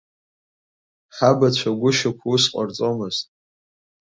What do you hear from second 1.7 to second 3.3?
гәышьақәа ус ҟарҵомызт.